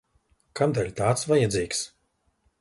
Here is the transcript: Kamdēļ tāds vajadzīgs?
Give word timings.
Kamdēļ 0.59 0.89
tāds 1.01 1.27
vajadzīgs? 1.33 1.83